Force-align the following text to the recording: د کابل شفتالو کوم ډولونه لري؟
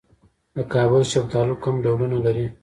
د 0.55 0.57
کابل 0.73 1.01
شفتالو 1.13 1.53
کوم 1.63 1.75
ډولونه 1.83 2.17
لري؟ 2.25 2.45